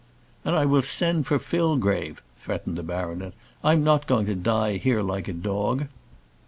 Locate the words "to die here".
4.25-5.03